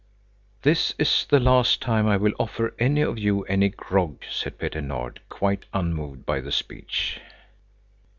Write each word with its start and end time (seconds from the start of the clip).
"This 0.63 0.95
is 0.97 1.27
the 1.29 1.39
last 1.39 1.79
time 1.79 2.07
I 2.07 2.17
will 2.17 2.33
offer 2.39 2.73
any 2.79 3.01
of 3.01 3.19
you 3.19 3.43
any 3.43 3.69
grog," 3.69 4.23
said 4.31 4.57
Petter 4.57 4.81
Nord, 4.81 5.19
quite 5.29 5.65
unmoved 5.75 6.25
by 6.25 6.41
the 6.41 6.51
speech. 6.51 7.19